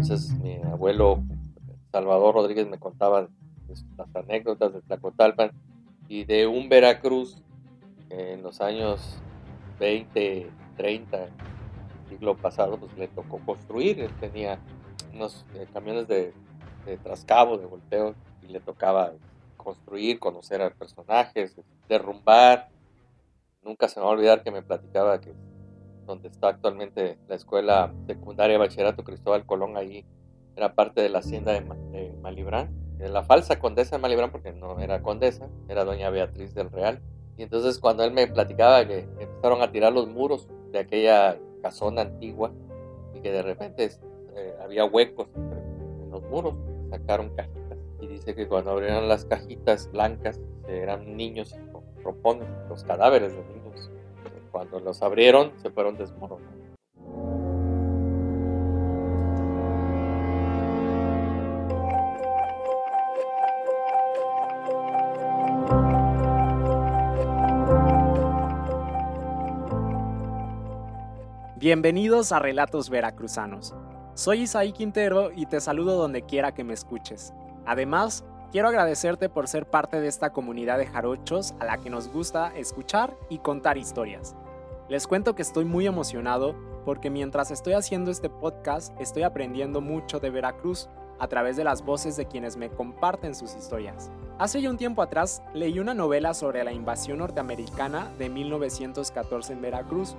[0.00, 1.22] Entonces mi abuelo
[1.92, 3.28] Salvador Rodríguez me contaba
[3.68, 5.50] las anécdotas de Tlacotalpan
[6.08, 7.42] y de un Veracruz
[8.08, 9.18] en los años
[9.78, 11.28] 20, 30,
[12.08, 14.00] siglo pasado, pues le tocó construir.
[14.00, 14.58] Él tenía
[15.12, 16.32] unos eh, camiones de,
[16.86, 19.12] de, trascabo, de volteo, y le tocaba
[19.62, 21.56] construir, conocer a personajes,
[21.88, 22.68] derrumbar.
[23.62, 25.32] Nunca se me va a olvidar que me platicaba que
[26.06, 30.04] donde está actualmente la escuela secundaria Bachillerato Cristóbal Colón, ahí
[30.56, 31.62] era parte de la hacienda de,
[32.20, 36.70] Malibrán, de la falsa condesa de Malibrán, porque no era condesa, era doña Beatriz del
[36.70, 37.00] Real.
[37.36, 42.02] Y entonces cuando él me platicaba que empezaron a tirar los muros de aquella casona
[42.02, 42.52] antigua
[43.14, 43.90] y que de repente
[44.34, 46.54] eh, había huecos en los muros,
[46.90, 47.59] sacaron cajitas.
[48.00, 53.44] Y dice que cuando abrieron las cajitas blancas eran niños con proponen, los cadáveres de
[53.54, 53.90] niños.
[54.50, 56.58] Cuando los abrieron se fueron desmoronando.
[71.56, 73.74] Bienvenidos a Relatos Veracruzanos.
[74.14, 77.34] Soy Isaí Quintero y te saludo donde quiera que me escuches.
[77.70, 82.08] Además, quiero agradecerte por ser parte de esta comunidad de jarochos a la que nos
[82.08, 84.34] gusta escuchar y contar historias.
[84.88, 90.18] Les cuento que estoy muy emocionado porque mientras estoy haciendo este podcast estoy aprendiendo mucho
[90.18, 90.88] de Veracruz
[91.20, 94.10] a través de las voces de quienes me comparten sus historias.
[94.40, 99.62] Hace ya un tiempo atrás leí una novela sobre la invasión norteamericana de 1914 en
[99.62, 100.16] Veracruz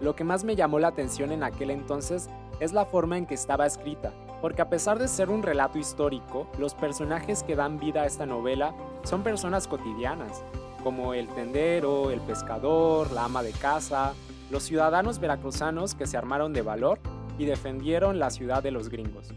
[0.00, 2.28] lo que más me llamó la atención en aquel entonces
[2.58, 6.46] es la forma en que estaba escrita, porque a pesar de ser un relato histórico,
[6.58, 8.74] los personajes que dan vida a esta novela
[9.04, 10.42] son personas cotidianas,
[10.82, 14.14] como el tendero, el pescador, la ama de casa,
[14.50, 16.98] los ciudadanos veracruzanos que se armaron de valor
[17.38, 19.28] y defendieron la ciudad de los gringos.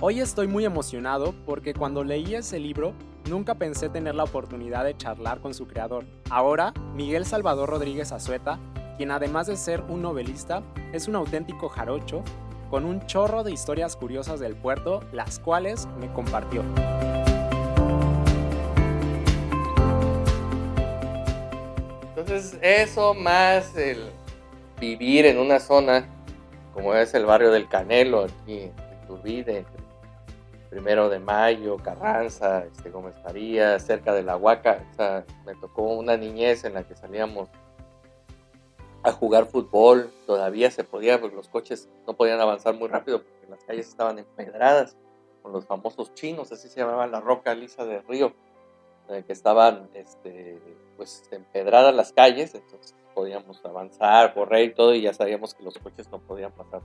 [0.00, 2.94] Hoy estoy muy emocionado porque cuando leí ese libro
[3.28, 6.06] nunca pensé tener la oportunidad de charlar con su creador.
[6.30, 8.58] Ahora, Miguel Salvador Rodríguez Azueta,
[8.96, 10.62] quien además de ser un novelista,
[10.92, 12.22] es un auténtico jarocho,
[12.70, 16.62] con un chorro de historias curiosas del puerto, las cuales me compartió.
[22.08, 24.10] Entonces, eso más el
[24.78, 26.06] vivir en una zona
[26.72, 28.72] como es el barrio del Canelo, aquí en
[29.06, 29.64] Turbide,
[30.70, 34.84] Primero de Mayo, Carranza, este, Gómez Farías, cerca de la Huaca.
[34.92, 37.48] O sea, me tocó una niñez en la que salíamos
[39.02, 40.12] a jugar fútbol.
[40.26, 44.18] Todavía se podía, porque los coches no podían avanzar muy rápido porque las calles estaban
[44.18, 44.96] empedradas
[45.42, 48.34] con los famosos chinos, así se llamaba la roca lisa del río,
[49.26, 50.60] que estaban este,
[50.96, 55.78] pues, empedradas las calles, entonces podíamos avanzar, correr y todo, y ya sabíamos que los
[55.78, 56.82] coches no podían pasar.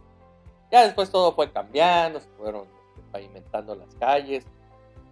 [0.71, 2.65] Ya después todo fue cambiando, se fueron
[3.11, 4.45] pavimentando las calles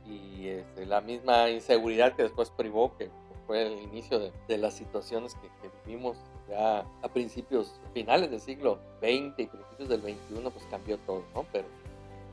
[0.05, 3.09] y este, la misma inseguridad que después privó, que
[3.45, 6.17] fue el inicio de, las situaciones que, vivimos
[6.53, 11.45] ya a principios, finales del siglo XX y principios del XXI, pues cambió todo, ¿no?
[11.51, 11.65] Pero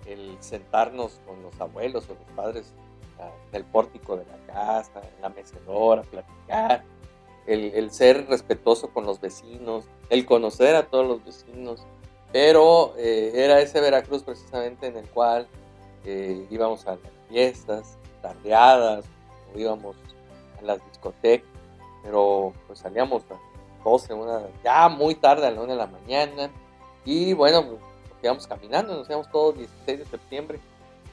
[0.06, 2.72] el sentarnos con los abuelos o los padres
[3.18, 6.84] en el pórtico de la casa, en la mecedora, platicar,
[7.46, 11.84] el, el, ser respetuoso con los vecinos, el conocer a todos los vecinos,
[12.32, 15.48] pero eh, era ese Veracruz precisamente en el cual
[16.04, 19.04] eh, íbamos a las fiestas, tardeadas,
[19.54, 19.96] o íbamos
[20.58, 21.48] a las discotecas,
[22.02, 23.34] pero pues salíamos a
[23.84, 26.50] 12, una, ya muy tarde a la 1 de la mañana,
[27.04, 30.60] y bueno, pues, nos íbamos caminando, nos íbamos todos 16 de septiembre,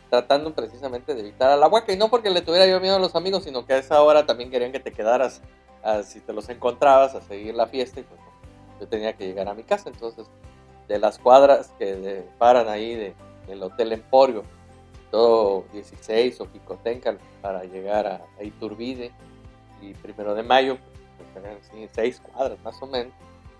[0.10, 3.00] tratando precisamente de evitar a la huaca, y no porque le tuviera yo miedo a
[3.00, 5.42] los amigos, sino que a esa hora también querían que te quedaras,
[6.04, 8.20] si te los encontrabas, a seguir la fiesta, y pues
[8.80, 10.28] yo tenía que llegar a mi casa, entonces
[10.88, 13.14] de las cuadras que paran ahí de,
[13.48, 14.44] del Hotel Emporio
[15.12, 19.12] todo 16 o Picotenca para llegar a, Iturbide
[19.82, 20.78] y primero de mayo,
[21.18, 23.14] pues, seis cuadras más o menos.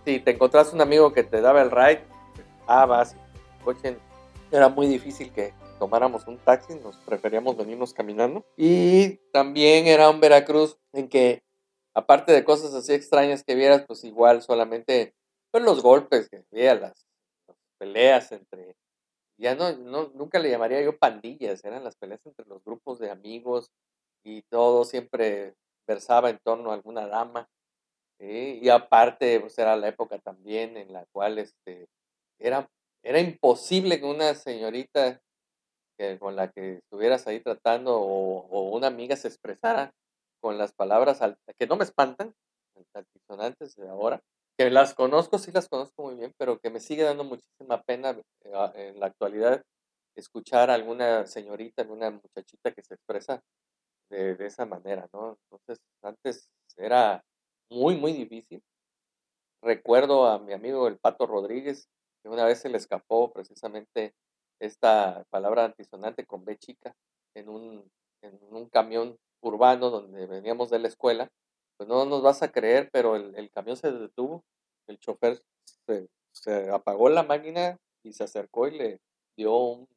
[0.06, 2.02] Si te encontrás un amigo que te daba el ride,
[2.68, 3.16] ah, vas,
[3.64, 3.98] coche,
[4.52, 8.46] era muy difícil que tomáramos un taxi, nos preferíamos venirnos caminando.
[8.56, 11.44] Y también era un Veracruz en que,
[11.94, 15.14] aparte de cosas así extrañas que vieras, pues igual solamente
[15.52, 17.06] pues, los golpes que las
[17.78, 18.76] peleas entre
[19.40, 19.72] ya no,
[20.16, 23.72] nunca le llamaría yo pandillas, eran las peleas entre los grupos de amigos
[24.24, 25.54] y todo siempre
[25.88, 27.48] versaba en torno a alguna dama.
[28.20, 31.88] Y aparte, pues era la época también en la cual este,
[32.40, 32.68] era,
[33.04, 35.22] era imposible que una señorita
[35.98, 39.92] que, con la que estuvieras ahí tratando o, una amiga se expresara
[40.40, 41.20] con las palabras
[41.58, 42.34] que no me espantan,
[42.94, 44.22] altisonantes de ahora,
[44.58, 48.12] que las conozco, sí las conozco muy bien, pero que me sigue dando muchísima pena
[48.44, 49.64] eh, en la actualidad
[50.16, 53.42] escuchar a alguna señorita, alguna muchachita que se expresa
[54.10, 55.38] de, esa manera, ¿no?
[55.44, 57.24] Entonces, antes era
[57.70, 58.62] muy, muy difícil.
[59.62, 61.90] Recuerdo a mi amigo el Pato Rodríguez,
[62.24, 64.14] que una vez se le escapó precisamente
[64.60, 66.96] esta palabra antisonante con B chica
[67.36, 71.30] en un, en un camión urbano donde veníamos de la escuela.
[71.78, 74.44] Pues no nos vas a creer, pero el, el camión se detuvo,
[74.88, 75.42] el chofer
[75.86, 79.00] se, se, apagó la máquina y se acercó y le
[79.36, 79.88] dio un,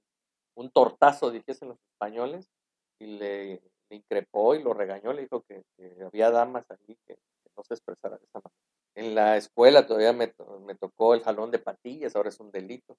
[0.56, 2.50] un tortazo, dijesen los españoles,
[2.98, 7.14] y le, le, increpó y lo regañó, le dijo que, que había damas allí que,
[7.14, 8.54] que, no se expresara de esa manera.
[8.94, 10.32] En la escuela todavía me,
[10.64, 12.96] me tocó el jalón de patillas, ahora es un delito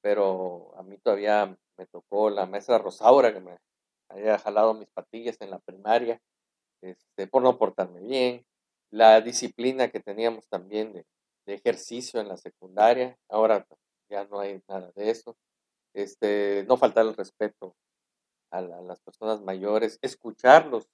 [0.00, 3.58] pero a mí todavía me tocó la maestra Rosaura que me
[4.08, 6.20] había jalado mis patillas en la primaria
[6.80, 8.46] este, por no portarme bien,
[8.90, 11.04] la disciplina que teníamos también de,
[11.44, 13.66] de ejercicio en la secundaria, ahora
[14.08, 15.36] ya no hay nada de eso,
[15.92, 17.74] este, no faltar el respeto
[18.50, 20.88] a, la, a las personas mayores, escucharlos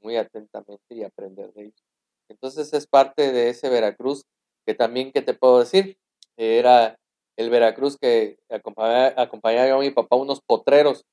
[0.00, 1.84] muy atentamente y aprender de ellos.
[2.28, 4.24] Entonces es parte de ese Veracruz
[4.66, 5.98] que también, ¿qué te puedo decir?
[6.36, 6.98] Era
[7.36, 11.04] el Veracruz que acompañaba, acompañaba a mi papá unos potreros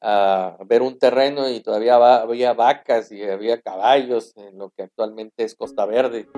[0.00, 5.44] a ver un terreno y todavía había vacas y había caballos en lo que actualmente
[5.44, 6.28] es Costa Verde.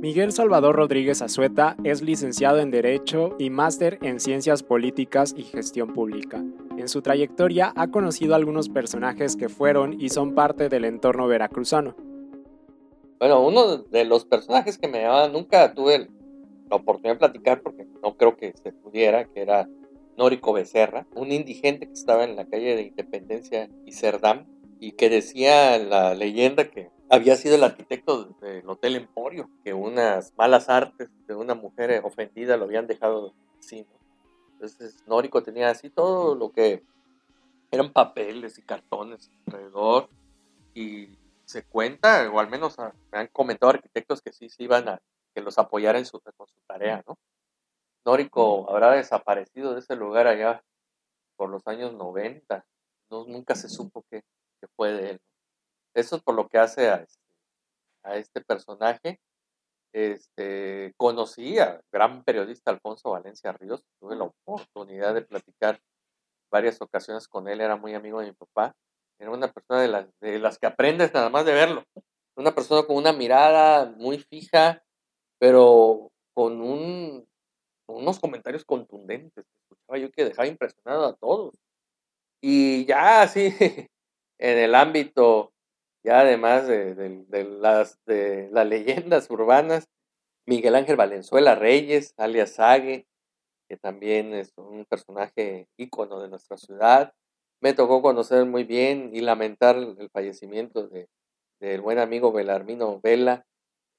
[0.00, 5.92] Miguel Salvador Rodríguez Azueta es licenciado en Derecho y máster en Ciencias Políticas y Gestión
[5.92, 6.42] Pública.
[6.78, 11.94] En su trayectoria ha conocido algunos personajes que fueron y son parte del entorno veracruzano.
[13.18, 16.08] Bueno, uno de los personajes que me llamaban, nunca tuve
[16.70, 19.68] la oportunidad de platicar porque no creo que se pudiera, que era
[20.16, 24.46] Nórico Becerra, un indigente que estaba en la calle de Independencia y Cerdán
[24.80, 30.32] y que decía la leyenda que había sido el arquitecto del Hotel Emporio, que unas
[30.36, 33.82] malas artes de una mujer ofendida lo habían dejado así.
[33.82, 34.00] ¿no?
[34.52, 36.84] Entonces Nórico tenía así todo lo que
[37.70, 40.08] eran papeles y cartones alrededor
[40.74, 41.08] y
[41.44, 42.76] se cuenta, o al menos
[43.10, 45.02] me han comentado arquitectos que sí se iban a
[45.34, 47.18] que los apoyara en su, con su tarea, ¿no?
[48.04, 50.62] Nórico habrá desaparecido de ese lugar allá
[51.36, 52.64] por los años 90,
[53.10, 54.22] no, nunca se supo qué,
[54.76, 55.19] fue de él.
[56.00, 57.34] Eso es por lo que hace a este,
[58.02, 59.20] a este personaje.
[59.92, 65.80] Este, conocí al gran periodista Alfonso Valencia Ríos, tuve la oportunidad de platicar
[66.50, 68.74] varias ocasiones con él, era muy amigo de mi papá,
[69.18, 71.84] era una persona de las, de las que aprendes nada más de verlo.
[72.36, 74.82] Una persona con una mirada muy fija,
[75.38, 77.28] pero con, un,
[77.86, 79.44] unos comentarios contundentes.
[79.62, 81.54] Escuchaba yo que dejaba impresionado a todos.
[82.40, 83.54] Y ya así,
[84.38, 85.52] en el ámbito,
[86.02, 87.26] ya además de,
[87.60, 89.88] las, de las leyendas urbanas,
[90.46, 93.06] Miguel Ángel Valenzuela Reyes, alias Sague,
[93.68, 97.12] que también es un personaje ícono de nuestra ciudad.
[97.60, 101.08] Me tocó conocer muy bien y lamentar el fallecimiento de,
[101.60, 103.44] del buen amigo Belarmino Vela,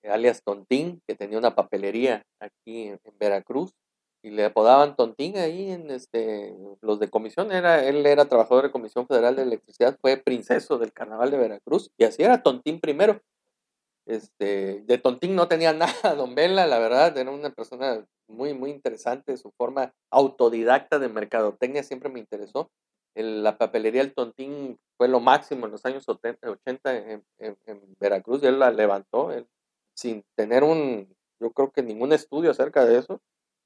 [0.04, 3.74] alias Tontín, que tenía una papelería aquí en, Veracruz
[4.24, 8.72] y le apodaban Tontín ahí en este los de comisión era él era trabajador de
[8.72, 13.22] Comisión Federal de Electricidad, fue princeso del Carnaval de Veracruz y así era Tontín primero.
[14.08, 18.72] Este, de Tontín no tenía nada, Don Vela, la verdad, era una persona muy muy
[18.72, 22.70] interesante, su forma autodidacta de mercadotecnia siempre me interesó
[23.16, 28.44] la papelería El Tontín fue lo máximo en los años 80 en, en, en Veracruz
[28.44, 29.48] y él la levantó él,
[29.94, 33.22] sin tener un, yo creo que ningún estudio acerca de eso,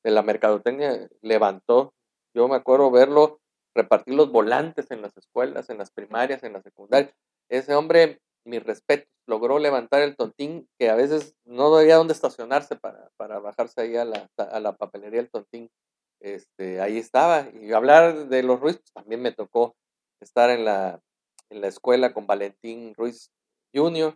[0.05, 1.95] de la mercadotecnia, levantó.
[2.35, 3.39] Yo me acuerdo verlo
[3.73, 7.11] repartir los volantes en las escuelas, en las primarias, en las secundarias.
[7.49, 12.75] Ese hombre, mi respeto, logró levantar el tontín que a veces no había dónde estacionarse
[12.75, 15.71] para, para bajarse ahí a la, a la papelería El Tontín
[16.19, 17.49] este, ahí estaba.
[17.59, 19.75] Y hablar de los Ruiz, pues, también me tocó
[20.21, 21.01] estar en la,
[21.49, 23.31] en la escuela con Valentín Ruiz
[23.73, 24.15] Jr.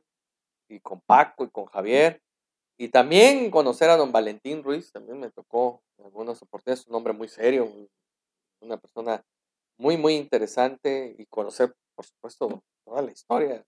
[0.70, 2.22] y con Paco y con Javier.
[2.80, 7.12] Y también conocer a don Valentín Ruiz, también me tocó en algunas oportunidades, un hombre
[7.12, 7.70] muy serio,
[8.62, 9.22] una persona
[9.78, 13.66] muy, muy interesante y conocer, por supuesto, toda la historia.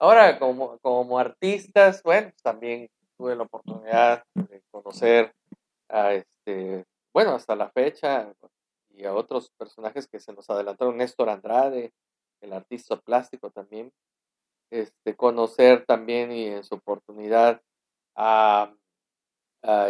[0.00, 5.32] Ahora, como, como artistas, bueno, también tuve la oportunidad de conocer
[5.88, 8.34] a este bueno, hasta la fecha,
[8.90, 11.92] y a otros personajes que se nos adelantaron, Néstor Andrade,
[12.40, 13.92] el artista plástico también,
[14.70, 17.62] este, conocer también y en su oportunidad
[18.14, 18.74] a,
[19.62, 19.88] a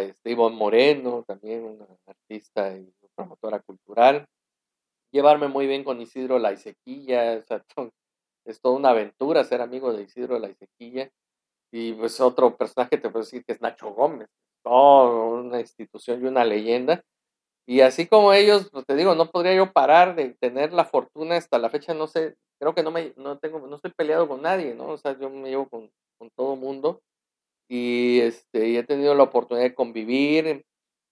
[0.51, 4.27] Moreno, también una artista y promotora cultural,
[5.11, 7.41] llevarme muy bien con Isidro Laisequilla,
[7.77, 7.91] o
[8.45, 11.09] es toda una aventura ser amigo de Isidro Laisequilla.
[11.71, 14.29] Y pues otro personaje te puedo decir que es Nacho Gómez,
[14.63, 17.01] oh, una institución y una leyenda.
[17.67, 21.35] Y así como ellos, pues te digo, no podría yo parar de tener la fortuna
[21.35, 24.43] hasta la fecha, no sé, creo que no me, no tengo, no estoy peleado con
[24.43, 24.89] nadie, ¿no?
[24.89, 27.01] O sea, yo me llevo con, con todo mundo
[27.67, 30.65] y este, y he tenido la oportunidad de convivir,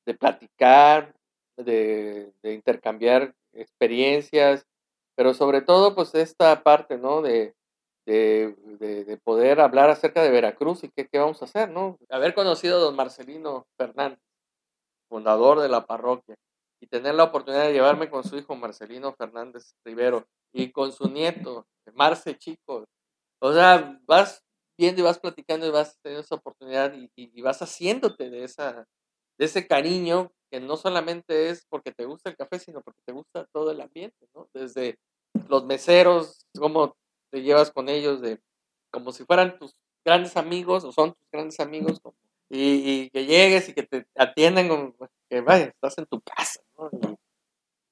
[0.06, 1.14] de platicar,
[1.58, 4.66] de, intercambiar experiencias,
[5.16, 7.22] pero sobre todo, pues esta parte, ¿no?
[7.22, 7.54] De,
[8.06, 11.98] de, de, poder hablar acerca de Veracruz y qué, qué vamos a hacer, ¿no?
[12.10, 14.20] Haber conocido a don Marcelino Fernández,
[15.10, 16.36] fundador de la parroquia,
[16.82, 21.08] y tener la oportunidad de llevarme con su hijo Marcelino Fernández Rivero y con su
[21.08, 22.84] nieto, Marce Chico.
[23.42, 24.44] O sea, vas
[24.78, 28.88] viendo y vas platicando y vas teniendo esa oportunidad y, vas haciéndote de, esa,
[29.38, 33.14] de ese cariño que no solamente es porque te gusta el café, sino porque te
[33.14, 34.48] gusta todo el ambiente, ¿no?
[34.54, 35.00] Desde
[35.50, 36.96] los meseros, cómo
[37.32, 38.40] te llevas con ellos, de
[38.92, 39.76] como si fueran tus
[40.06, 42.00] grandes amigos o son tus grandes amigos,
[42.50, 44.94] y, que llegues y que te atiendan como
[45.28, 47.13] que vaya, estás en tu casa, ¿no?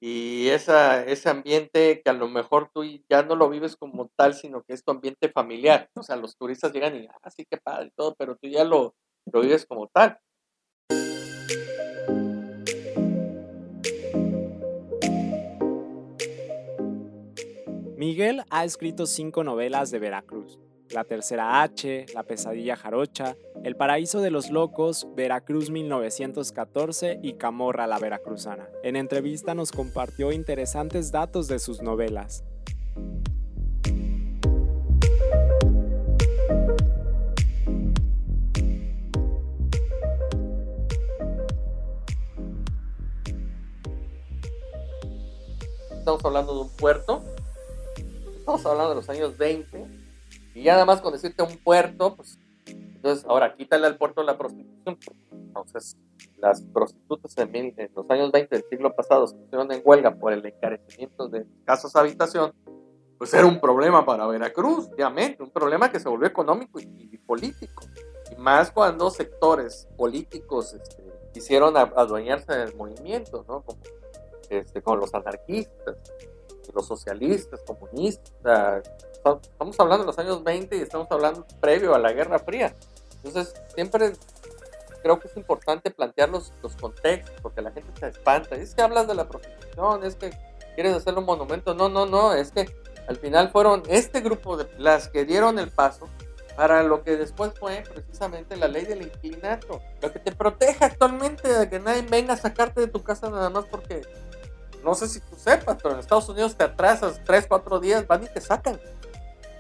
[0.04, 4.34] Y, esa, ese ambiente que a lo mejor tú ya no lo vives como tal,
[4.34, 5.90] sino que es tu ambiente familiar.
[5.94, 8.64] O sea, los turistas llegan y, ah, sí, qué padre y todo, pero tú ya
[8.64, 8.96] lo,
[9.32, 10.18] lo vives como tal.
[17.96, 20.58] Miguel ha escrito cinco novelas de Veracruz.
[20.94, 27.88] La Tercera H, La Pesadilla Jarocha, El Paraíso de los Locos, Veracruz 1914 y Camorra
[27.88, 28.68] la Veracruzana.
[28.84, 32.44] En entrevista nos compartió interesantes datos de sus novelas.
[45.92, 47.24] Estamos hablando de un puerto
[48.42, 50.01] estamos hablando de los años 20,
[50.54, 54.38] y ya nada más con decirte un puerto, pues entonces ahora quítale al puerto la
[54.38, 54.98] prostitución.
[55.32, 55.98] Entonces,
[56.38, 60.46] las prostitutas en, los años 20 del siglo pasado se pusieron en huelga por el
[60.46, 62.54] encarecimiento de casas habitación,
[63.18, 67.84] pues era un problema para Veracruz, obviamente, un problema que se volvió económico y, político.
[68.32, 71.04] Y más cuando sectores políticos este,
[71.34, 73.62] quisieron adueñarse del movimiento, ¿no?
[73.62, 73.80] Como,
[74.50, 75.98] este, con los anarquistas,
[76.74, 78.84] los socialistas, comunistas.
[79.24, 82.76] Estamos hablando de los años 20 y estamos hablando previo a la Guerra Fría.
[83.24, 84.14] Entonces, siempre
[85.04, 88.56] creo que es importante plantear los, los contextos, porque la gente se espanta.
[88.56, 90.32] Es que hablas de la prostitución, es que
[90.76, 91.76] quieres hacer un monumento.
[91.76, 92.68] No, no, no, es que
[93.08, 96.08] al final fueron este grupo de las que dieron el paso
[96.56, 101.48] para lo que después fue precisamente la ley del inclinato, lo que te protege actualmente
[101.48, 104.02] de que nadie venga a sacarte de tu casa nada más porque
[104.84, 108.24] no sé si tú sepas, pero en Estados Unidos te atrasas 3, 4 días, van
[108.24, 108.80] y te sacan.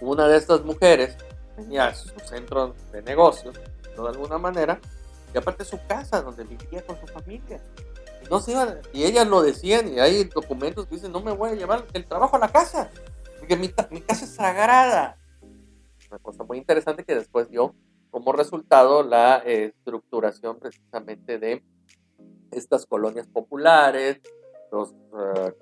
[0.01, 1.15] Una de estas mujeres
[1.55, 4.79] tenía su centro de negocios, de alguna manera,
[5.33, 7.61] y aparte su casa donde vivía con su familia.
[8.23, 11.31] Y, no se iban, y ellas lo decían, y hay documentos que dicen, no me
[11.31, 12.89] voy a llevar el trabajo a la casa,
[13.39, 15.17] porque mi, mi casa es sagrada.
[16.09, 17.75] Una cosa muy interesante que después dio
[18.09, 21.63] como resultado la estructuración precisamente de
[22.51, 24.19] estas colonias populares,
[24.71, 25.53] los eh,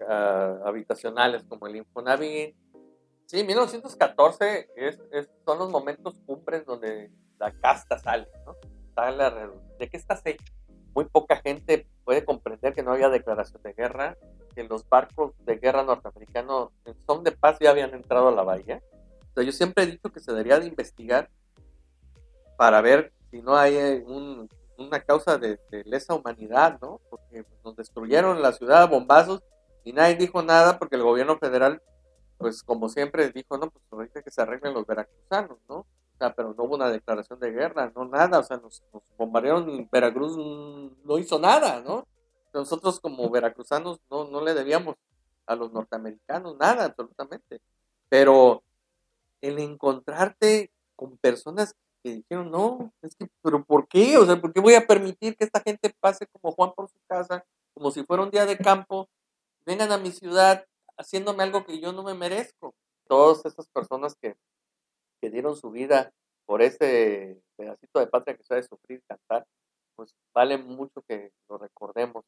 [0.65, 2.55] habitacionales como el Infonavit.
[3.29, 4.97] Sí, 1914 es,
[5.45, 8.55] son los momentos cumbres donde la casta sale, ¿no?
[9.77, 10.51] ¿De qué estás hecho?
[10.95, 14.17] Muy poca gente puede comprender que no había declaración de guerra,
[14.55, 16.71] que los barcos de guerra norteamericanos
[17.05, 18.81] son de paz ya habían entrado a la bahía.
[19.37, 21.29] O yo siempre he dicho que se debería de investigar
[22.57, 26.99] para ver si no hay eh, un una causa de, lesa humanidad, ¿no?
[27.11, 29.43] Porque nos destruyeron la ciudad a bombazos
[29.83, 31.81] y nadie dijo nada porque el gobierno federal,
[32.39, 35.79] pues como siempre, dijo, no, pues ahorita que se arreglen los veracruzanos, ¿no?
[35.79, 38.81] O sea, pero no hubo una declaración de guerra, no nada, o sea, nos,
[39.17, 42.07] bombardearon y Veracruz no hizo nada, ¿no?
[42.53, 44.95] Nosotros como veracruzanos no, no le debíamos
[45.45, 47.61] a los norteamericanos nada, absolutamente.
[48.07, 48.63] Pero
[49.41, 54.17] el encontrarte con personas que dijeron, no, es que, pero ¿por qué?
[54.17, 56.97] O sea, ¿por qué voy a permitir que esta gente pase como Juan por su
[57.05, 59.09] casa, como si fuera un día de campo,
[59.65, 60.65] vengan a mi ciudad
[60.99, 62.75] haciéndome algo que yo no me merezco?
[63.07, 64.35] Todas esas personas que,
[65.21, 66.11] que dieron su vida
[66.45, 69.45] por ese pedacito de patria que de sufrir cantar,
[69.95, 72.25] pues vale mucho que lo recordemos.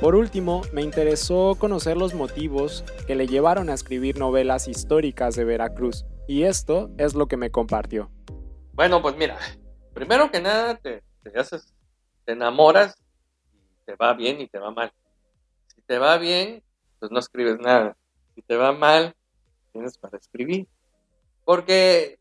[0.00, 5.44] Por último, me interesó conocer los motivos que le llevaron a escribir novelas históricas de
[5.44, 8.10] Veracruz, y esto es lo que me compartió.
[8.72, 9.38] Bueno, pues mira,
[9.94, 11.71] primero que nada te, te haces,
[12.24, 12.96] te enamoras
[13.54, 14.92] y te va bien y te va mal.
[15.74, 16.62] Si te va bien,
[16.98, 17.96] pues no escribes nada.
[18.34, 19.14] Si te va mal,
[19.72, 20.66] tienes para escribir.
[21.44, 22.18] Porque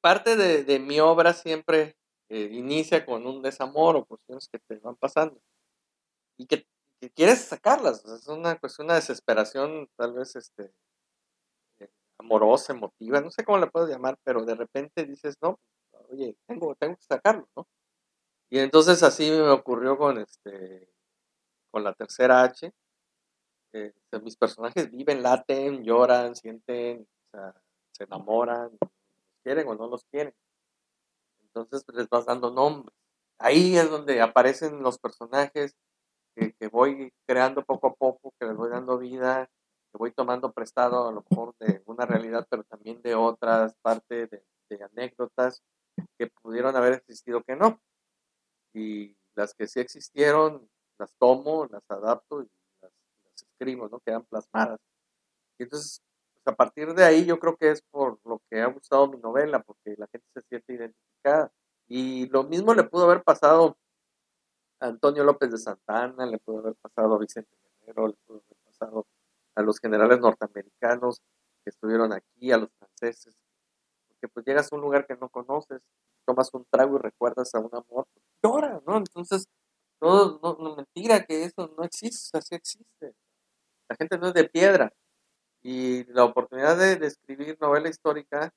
[0.00, 1.96] parte de, mi obra siempre
[2.28, 5.40] eh, inicia con un desamor o cuestiones que te van pasando
[6.36, 6.66] y que,
[7.14, 8.04] quieres sacarlas.
[8.04, 10.70] es una cuestión, una desesperación tal vez este,
[12.18, 15.58] amorosa, emotiva, no sé cómo la puedo llamar, pero de repente dices, no,
[16.10, 17.66] oye, tengo, tengo que sacarlo, ¿no?
[18.50, 20.92] Y entonces así me ocurrió con, este,
[21.70, 22.72] con la tercera H.
[23.72, 27.06] Eh, mis personajes viven, laten, lloran, sienten,
[27.92, 28.76] se enamoran,
[29.44, 30.34] quieren o no los quieren.
[31.44, 32.92] Entonces pues, les vas dando nombres.
[33.38, 35.76] Ahí es donde aparecen los personajes
[36.34, 39.48] que, voy creando poco a poco, que les voy dando vida,
[39.92, 44.26] que voy tomando prestado a lo mejor de una realidad, pero también de otras, parte
[44.26, 45.62] de, de anécdotas
[46.18, 47.80] que pudieron haber existido que no.
[48.72, 52.48] Y las que sí existieron, las tomo, las adapto y
[52.82, 52.92] las,
[53.34, 54.00] escribo, ¿no?
[54.00, 54.80] Quedan plasmadas.
[55.58, 56.02] Y entonces,
[56.34, 59.18] pues, a partir de ahí yo creo que es por lo que ha gustado mi
[59.18, 61.52] novela, porque la gente se siente identificada.
[61.88, 63.76] Y lo mismo le pudo haber pasado
[64.80, 67.50] a Antonio López de Santana, le pudo haber pasado a Vicente
[67.80, 69.06] Guerrero, le pudo haber pasado
[69.54, 71.20] a los generales norteamericanos
[71.64, 73.36] que estuvieron aquí, a los franceses,
[74.20, 75.80] porque pues llegas a un lugar que no conoces,
[76.26, 78.98] tomas un trago y recuerdas a un amor, pues, llora, ¿no?
[78.98, 79.46] Entonces,
[80.00, 83.14] no, no, no, mentira que eso no existe, así existe.
[83.88, 84.92] La gente no es de piedra.
[85.62, 88.52] Y la oportunidad de, escribir novela histórica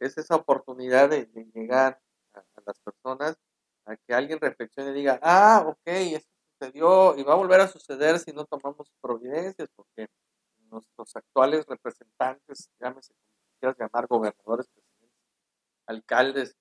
[0.00, 2.00] es esa oportunidad de, llegar
[2.34, 3.36] a, las personas
[3.86, 7.68] a que alguien reflexione y diga, ah, ok, esto sucedió y va a volver a
[7.68, 10.08] suceder si no tomamos providencias, porque
[10.70, 14.68] nuestros actuales representantes, llámese como quieras llamar, gobernadores,
[15.88, 16.56] alcaldes,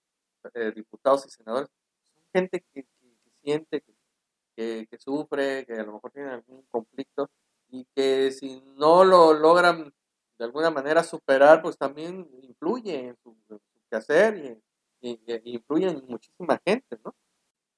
[0.53, 1.69] eh, diputados y senadores,
[2.03, 2.85] son gente que,
[3.43, 3.83] siente,
[4.55, 7.29] que, sufre, que a lo mejor tiene algún conflicto
[7.69, 9.93] y que si no lo logran
[10.37, 13.35] de alguna manera superar, pues también influye en su,
[13.89, 14.59] quehacer
[15.01, 17.15] y, influye en muchísima gente, ¿no?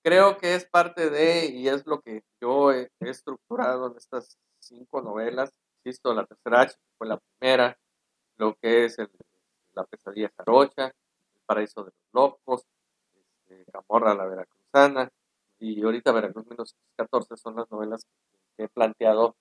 [0.04, 5.02] Creo que es parte de, y es lo que yo he, estructurado en estas cinco
[5.02, 5.52] novelas,
[5.84, 7.78] insisto, la tercera H, fue la primera,
[8.38, 8.98] lo que es
[9.74, 10.94] la pesadilla jarocha, el
[11.50, 12.68] paraíso de los locos,
[13.50, 15.12] este, Camorra la veracruzana,
[15.58, 18.06] y ahorita Veracruz 1914 son las novelas
[18.56, 19.36] que he planteado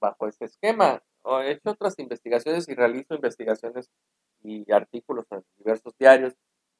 [0.00, 1.00] bajo este esquema.
[1.24, 3.88] He hecho otras investigaciones y realizo investigaciones
[4.42, 6.34] y artículos en diversos diarios,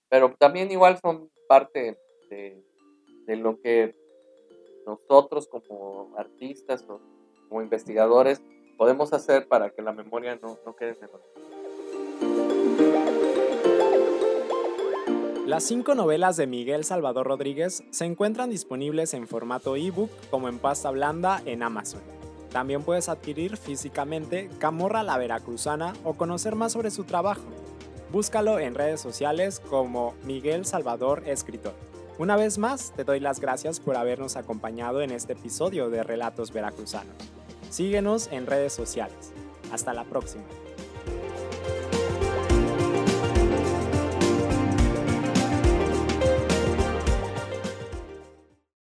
[0.08, 1.96] pero también igual son parte
[2.28, 2.62] de,
[3.28, 3.94] lo que
[4.86, 7.00] nosotros como artistas o
[7.48, 8.42] como investigadores
[8.76, 11.10] podemos hacer para que la memoria no, no quede en el
[15.46, 20.58] Las cinco novelas de Miguel Salvador Rodríguez se encuentran disponibles en formato ebook como en
[20.58, 22.00] pasta blanda en Amazon.
[22.50, 27.44] También puedes adquirir físicamente Camorra la Veracruzana o conocer más sobre su trabajo.
[28.10, 31.74] Búscalo en redes sociales como Miguel Salvador Escritor.
[32.16, 36.54] Una vez más, te doy las gracias por habernos acompañado en este episodio de Relatos
[36.54, 37.16] Veracruzanos.
[37.68, 39.32] Síguenos en redes sociales.
[39.70, 40.44] Hasta la próxima.